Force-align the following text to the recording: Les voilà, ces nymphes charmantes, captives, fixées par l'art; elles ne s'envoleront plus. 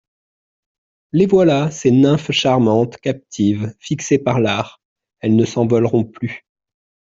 Les 1.11 1.27
voilà, 1.27 1.69
ces 1.69 1.91
nymphes 1.91 2.31
charmantes, 2.31 2.97
captives, 2.97 3.71
fixées 3.77 4.17
par 4.17 4.39
l'art; 4.39 4.81
elles 5.19 5.35
ne 5.35 5.45
s'envoleront 5.45 6.05
plus. 6.05 6.43